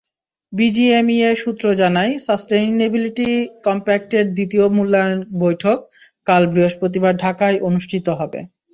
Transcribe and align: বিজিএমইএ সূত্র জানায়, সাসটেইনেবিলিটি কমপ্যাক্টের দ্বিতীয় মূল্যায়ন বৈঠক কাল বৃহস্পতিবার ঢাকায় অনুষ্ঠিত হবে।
বিজিএমইএ 0.53 1.31
সূত্র 1.35 1.65
জানায়, 1.81 2.13
সাসটেইনেবিলিটি 2.25 3.27
কমপ্যাক্টের 3.65 4.25
দ্বিতীয় 4.35 4.65
মূল্যায়ন 4.75 5.13
বৈঠক 5.41 5.77
কাল 6.27 6.43
বৃহস্পতিবার 6.51 7.13
ঢাকায় 7.23 7.57
অনুষ্ঠিত 7.67 8.07
হবে। 8.19 8.39